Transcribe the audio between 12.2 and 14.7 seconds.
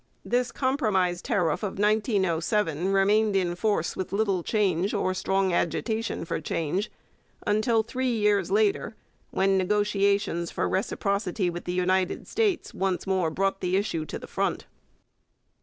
States once more brought the issue to the front.